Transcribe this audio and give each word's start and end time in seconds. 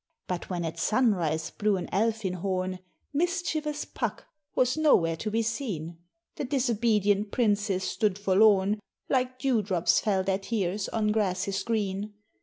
But 0.27 0.49
when 0.49 0.65
at 0.65 0.79
sunrise 0.79 1.51
blew 1.51 1.77
an 1.77 1.87
elfin 1.91 2.33
horn, 2.33 2.79
Mischievous 3.13 3.85
Puck 3.85 4.25
was 4.55 4.75
nowhere 4.75 5.15
to 5.17 5.29
be 5.29 5.43
seen, 5.43 5.99
The 6.37 6.43
disobedient 6.43 7.29
princes 7.31 7.83
stood 7.83 8.17
forlorn; 8.17 8.79
Like 9.09 9.37
dew 9.37 9.61
drops 9.61 9.99
fell 9.99 10.23
their 10.23 10.39
tears 10.39 10.89
on 10.89 11.09
grasses 11.11 11.61
green. 11.61 12.15